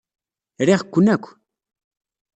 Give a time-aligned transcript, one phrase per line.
[0.67, 1.25] Riɣ-ken akk.